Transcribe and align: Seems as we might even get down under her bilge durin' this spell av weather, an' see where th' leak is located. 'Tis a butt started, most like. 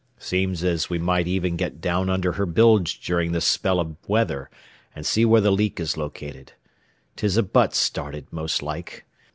Seems 0.17 0.63
as 0.63 0.89
we 0.89 0.97
might 0.97 1.27
even 1.27 1.55
get 1.55 1.79
down 1.79 2.09
under 2.09 2.31
her 2.31 2.47
bilge 2.47 2.99
durin' 3.05 3.33
this 3.33 3.45
spell 3.45 3.79
av 3.79 3.97
weather, 4.07 4.49
an' 4.95 5.03
see 5.03 5.25
where 5.25 5.41
th' 5.41 5.51
leak 5.53 5.79
is 5.79 5.95
located. 5.95 6.53
'Tis 7.17 7.37
a 7.37 7.43
butt 7.43 7.75
started, 7.75 8.25
most 8.31 8.63
like. 8.63 9.05